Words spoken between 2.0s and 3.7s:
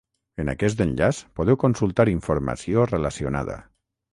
informació relacionada.